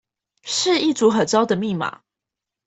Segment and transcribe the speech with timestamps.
[0.43, 1.99] 是一組很糟的密碼